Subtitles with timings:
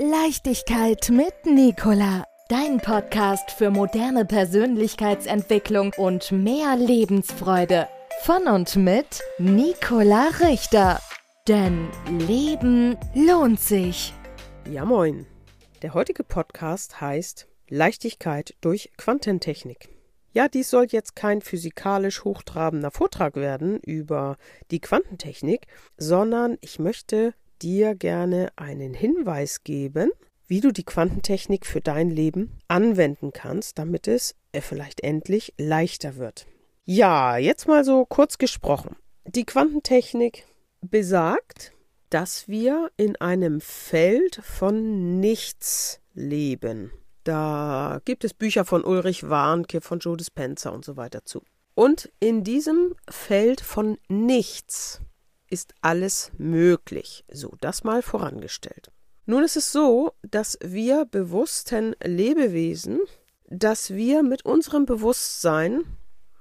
[0.00, 2.22] Leichtigkeit mit Nicola.
[2.48, 7.88] Dein Podcast für moderne Persönlichkeitsentwicklung und mehr Lebensfreude.
[8.22, 11.00] Von und mit Nicola Richter.
[11.48, 11.88] Denn
[12.28, 14.14] Leben lohnt sich.
[14.70, 15.26] Ja, moin.
[15.82, 19.88] Der heutige Podcast heißt Leichtigkeit durch Quantentechnik.
[20.32, 24.36] Ja, dies soll jetzt kein physikalisch hochtrabender Vortrag werden über
[24.70, 30.10] die Quantentechnik, sondern ich möchte dir gerne einen Hinweis geben,
[30.46, 36.16] wie du die Quantentechnik für dein Leben anwenden kannst, damit es äh, vielleicht endlich leichter
[36.16, 36.46] wird.
[36.84, 38.96] Ja, jetzt mal so kurz gesprochen.
[39.26, 40.46] Die Quantentechnik
[40.80, 41.72] besagt,
[42.08, 46.90] dass wir in einem Feld von nichts leben.
[47.24, 51.42] Da gibt es Bücher von Ulrich Warnke, von Joe Dispenza und so weiter zu.
[51.74, 55.02] Und in diesem Feld von nichts
[55.50, 57.24] ist alles möglich.
[57.30, 58.90] So, das mal vorangestellt.
[59.26, 63.00] Nun ist es so, dass wir bewussten Lebewesen,
[63.50, 65.84] dass wir mit unserem Bewusstsein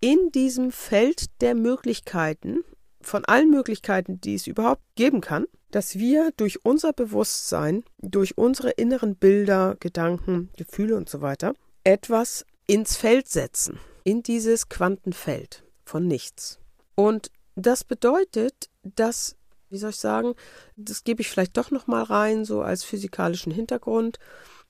[0.00, 2.64] in diesem Feld der Möglichkeiten,
[3.02, 8.70] von allen Möglichkeiten, die es überhaupt geben kann, dass wir durch unser Bewusstsein, durch unsere
[8.70, 16.06] inneren Bilder, Gedanken, Gefühle und so weiter, etwas ins Feld setzen, in dieses Quantenfeld von
[16.06, 16.58] nichts.
[16.94, 19.36] Und das bedeutet, dass,
[19.68, 20.34] wie soll ich sagen,
[20.76, 24.18] das gebe ich vielleicht doch noch mal rein, so als physikalischen Hintergrund.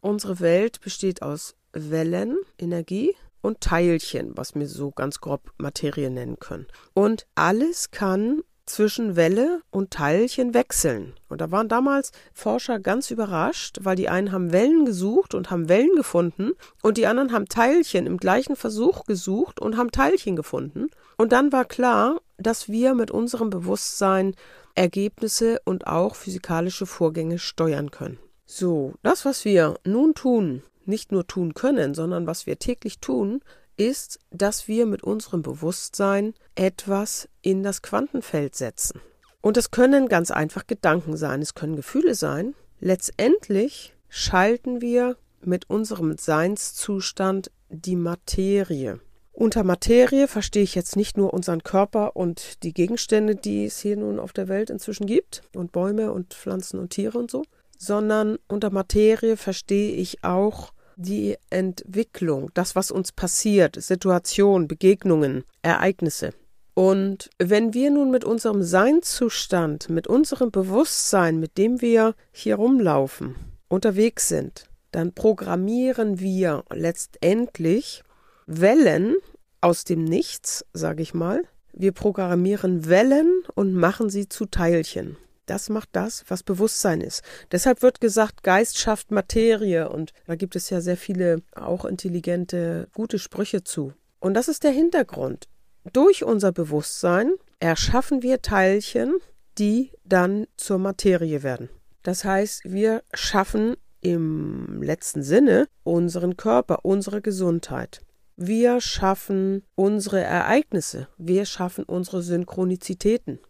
[0.00, 6.38] Unsere Welt besteht aus Wellen, Energie und Teilchen, was wir so ganz grob Materie nennen
[6.38, 6.66] können.
[6.94, 8.42] Und alles kann
[8.72, 11.14] zwischen Welle und Teilchen wechseln.
[11.28, 15.68] Und da waren damals Forscher ganz überrascht, weil die einen haben Wellen gesucht und haben
[15.68, 20.88] Wellen gefunden und die anderen haben Teilchen im gleichen Versuch gesucht und haben Teilchen gefunden.
[21.16, 24.34] Und dann war klar, dass wir mit unserem Bewusstsein
[24.74, 28.18] Ergebnisse und auch physikalische Vorgänge steuern können.
[28.46, 33.42] So, das, was wir nun tun, nicht nur tun können, sondern was wir täglich tun,
[33.80, 39.00] ist, dass wir mit unserem Bewusstsein etwas in das Quantenfeld setzen.
[39.40, 42.54] Und es können ganz einfach Gedanken sein, es können Gefühle sein.
[42.78, 49.00] Letztendlich schalten wir mit unserem Seinszustand die Materie.
[49.32, 53.96] Unter Materie verstehe ich jetzt nicht nur unseren Körper und die Gegenstände, die es hier
[53.96, 57.44] nun auf der Welt inzwischen gibt, und Bäume und Pflanzen und Tiere und so,
[57.78, 66.32] sondern unter Materie verstehe ich auch die Entwicklung, das, was uns passiert, Situationen, Begegnungen, Ereignisse.
[66.74, 73.34] Und wenn wir nun mit unserem Seinzustand, mit unserem Bewusstsein, mit dem wir hier rumlaufen,
[73.68, 78.02] unterwegs sind, dann programmieren wir letztendlich
[78.46, 79.16] Wellen
[79.60, 81.42] aus dem Nichts, sage ich mal.
[81.72, 85.16] Wir programmieren Wellen und machen sie zu Teilchen.
[85.50, 87.24] Das macht das, was Bewusstsein ist.
[87.50, 92.86] Deshalb wird gesagt, Geist schafft Materie und da gibt es ja sehr viele auch intelligente,
[92.94, 93.92] gute Sprüche zu.
[94.20, 95.48] Und das ist der Hintergrund.
[95.92, 99.16] Durch unser Bewusstsein erschaffen wir Teilchen,
[99.58, 101.68] die dann zur Materie werden.
[102.04, 108.02] Das heißt, wir schaffen im letzten Sinne unseren Körper, unsere Gesundheit.
[108.36, 113.40] Wir schaffen unsere Ereignisse, wir schaffen unsere Synchronizitäten.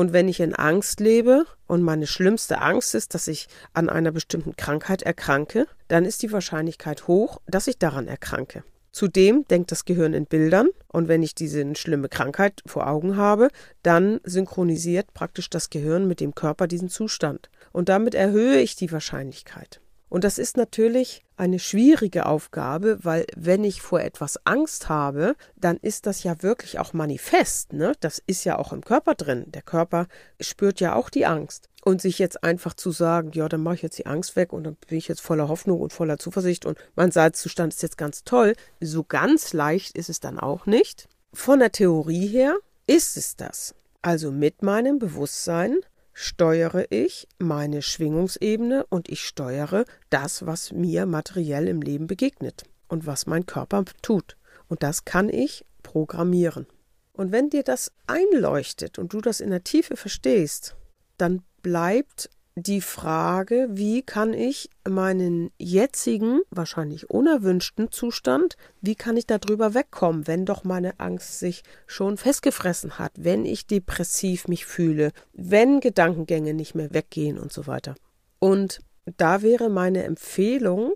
[0.00, 4.12] Und wenn ich in Angst lebe und meine schlimmste Angst ist, dass ich an einer
[4.12, 8.64] bestimmten Krankheit erkranke, dann ist die Wahrscheinlichkeit hoch, dass ich daran erkranke.
[8.92, 13.48] Zudem denkt das Gehirn in Bildern und wenn ich diese schlimme Krankheit vor Augen habe,
[13.82, 17.50] dann synchronisiert praktisch das Gehirn mit dem Körper diesen Zustand.
[17.70, 19.79] Und damit erhöhe ich die Wahrscheinlichkeit.
[20.10, 25.78] Und das ist natürlich eine schwierige Aufgabe, weil wenn ich vor etwas Angst habe, dann
[25.78, 27.72] ist das ja wirklich auch manifest.
[27.72, 27.92] Ne?
[28.00, 29.44] Das ist ja auch im Körper drin.
[29.46, 30.08] Der Körper
[30.40, 31.68] spürt ja auch die Angst.
[31.82, 34.64] Und sich jetzt einfach zu sagen, ja, dann mache ich jetzt die Angst weg und
[34.64, 38.22] dann bin ich jetzt voller Hoffnung und voller Zuversicht und mein Salzzustand ist jetzt ganz
[38.22, 41.08] toll, so ganz leicht ist es dann auch nicht.
[41.32, 42.56] Von der Theorie her
[42.86, 43.74] ist es das.
[44.02, 45.78] Also mit meinem Bewusstsein
[46.22, 53.06] steuere ich meine Schwingungsebene und ich steuere das, was mir materiell im Leben begegnet und
[53.06, 54.36] was mein Körper tut.
[54.68, 56.66] Und das kann ich programmieren.
[57.14, 60.76] Und wenn dir das einleuchtet und du das in der Tiefe verstehst,
[61.16, 69.26] dann bleibt die Frage, wie kann ich meinen jetzigen, wahrscheinlich unerwünschten Zustand, wie kann ich
[69.26, 75.12] darüber wegkommen, wenn doch meine Angst sich schon festgefressen hat, wenn ich depressiv mich fühle,
[75.32, 77.94] wenn Gedankengänge nicht mehr weggehen und so weiter.
[78.38, 78.80] Und
[79.16, 80.94] da wäre meine Empfehlung,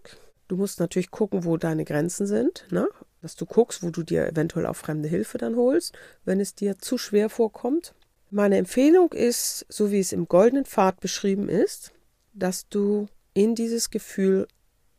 [0.49, 2.89] du musst natürlich gucken, wo deine Grenzen sind, ne?
[3.23, 6.79] dass du guckst, wo du dir eventuell auch fremde Hilfe dann holst, wenn es dir
[6.79, 7.95] zu schwer vorkommt.
[8.37, 11.93] Meine Empfehlung ist, so wie es im goldenen Pfad beschrieben ist,
[12.33, 14.49] dass du in dieses Gefühl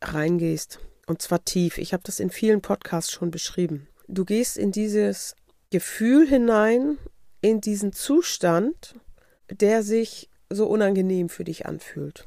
[0.00, 0.78] reingehst.
[1.06, 1.76] Und zwar tief.
[1.76, 3.88] Ich habe das in vielen Podcasts schon beschrieben.
[4.08, 5.36] Du gehst in dieses
[5.68, 6.96] Gefühl hinein,
[7.42, 8.94] in diesen Zustand,
[9.50, 12.24] der sich so unangenehm für dich anfühlt.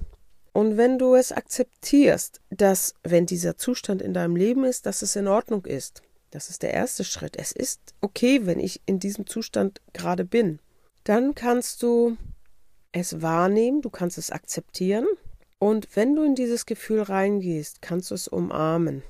[0.54, 5.16] Und wenn du es akzeptierst, dass wenn dieser Zustand in deinem Leben ist, dass es
[5.16, 7.36] in Ordnung ist, das ist der erste Schritt.
[7.36, 10.60] Es ist okay, wenn ich in diesem Zustand gerade bin.
[11.04, 12.18] Dann kannst du
[12.92, 15.08] es wahrnehmen, du kannst es akzeptieren.
[15.60, 19.04] Und wenn du in dieses Gefühl reingehst, kannst du es umarmen.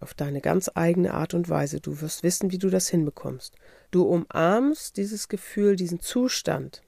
[0.00, 1.80] Auf deine ganz eigene Art und Weise.
[1.80, 3.54] Du wirst wissen, wie du das hinbekommst.
[3.92, 6.82] Du umarmst dieses Gefühl, diesen Zustand,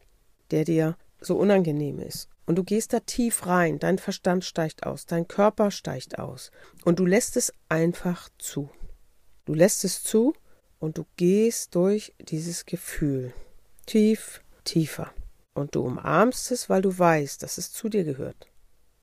[0.51, 2.29] der dir so unangenehm ist.
[2.47, 6.50] Und du gehst da tief rein, dein Verstand steigt aus, dein Körper steigt aus.
[6.85, 8.69] Und du lässt es einfach zu.
[9.47, 10.35] Du lässt es zu
[10.79, 13.33] und du gehst durch dieses Gefühl.
[13.87, 15.12] Tief, tiefer.
[15.55, 18.49] Und du umarmst es, weil du weißt, dass es zu dir gehört.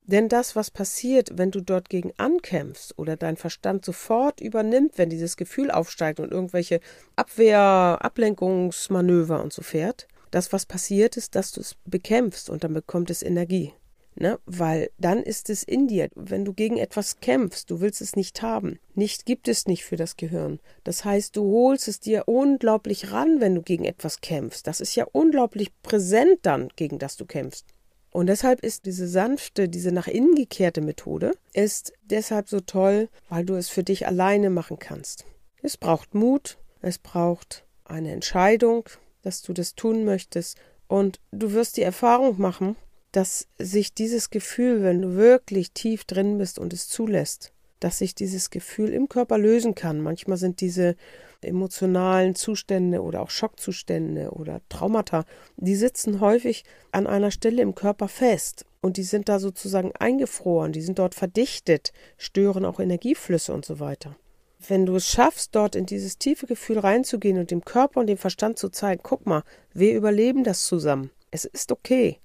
[0.03, 5.09] Denn das, was passiert, wenn du dort gegen ankämpfst oder dein Verstand sofort übernimmt, wenn
[5.09, 6.79] dieses Gefühl aufsteigt und irgendwelche
[7.15, 12.73] Abwehr, Ablenkungsmanöver und so fährt, das, was passiert, ist, dass du es bekämpfst und dann
[12.73, 13.73] bekommt es Energie.
[14.21, 14.39] Ne?
[14.45, 16.07] Weil dann ist es in dir.
[16.13, 18.77] Wenn du gegen etwas kämpfst, du willst es nicht haben.
[18.93, 20.59] Nicht gibt es nicht für das Gehirn.
[20.83, 24.67] Das heißt, du holst es dir unglaublich ran, wenn du gegen etwas kämpfst.
[24.67, 27.65] Das ist ja unglaublich präsent dann, gegen das du kämpfst.
[28.11, 33.43] Und deshalb ist diese sanfte, diese nach innen gekehrte Methode, ist deshalb so toll, weil
[33.43, 35.25] du es für dich alleine machen kannst.
[35.63, 38.87] Es braucht Mut, es braucht eine Entscheidung,
[39.23, 40.59] dass du das tun möchtest.
[40.87, 42.75] Und du wirst die Erfahrung machen,
[43.11, 48.15] dass sich dieses Gefühl, wenn du wirklich tief drin bist und es zulässt, dass sich
[48.15, 50.01] dieses Gefühl im Körper lösen kann.
[50.01, 50.95] Manchmal sind diese
[51.41, 55.25] emotionalen Zustände oder auch Schockzustände oder Traumata,
[55.57, 60.71] die sitzen häufig an einer Stelle im Körper fest und die sind da sozusagen eingefroren,
[60.71, 64.15] die sind dort verdichtet, stören auch Energieflüsse und so weiter
[64.67, 68.17] wenn du es schaffst, dort in dieses tiefe Gefühl reinzugehen und dem Körper und dem
[68.17, 69.43] Verstand zu zeigen, guck mal,
[69.73, 71.11] wir überleben das zusammen.
[71.31, 72.19] Es ist okay.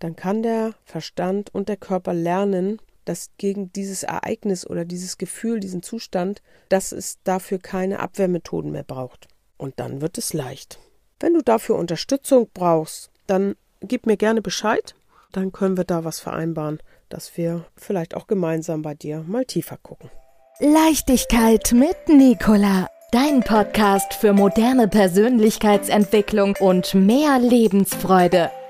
[0.00, 5.60] Dann kann der Verstand und der Körper lernen, dass gegen dieses Ereignis oder dieses Gefühl,
[5.60, 9.28] diesen Zustand, dass es dafür keine Abwehrmethoden mehr braucht.
[9.56, 10.78] Und dann wird es leicht.
[11.20, 14.94] Wenn du dafür Unterstützung brauchst, dann gib mir gerne Bescheid.
[15.32, 19.76] Dann können wir da was vereinbaren, dass wir vielleicht auch gemeinsam bei dir mal tiefer
[19.76, 20.10] gucken.
[20.60, 22.88] Leichtigkeit mit Nicola.
[23.12, 28.50] Dein Podcast für moderne Persönlichkeitsentwicklung und mehr Lebensfreude.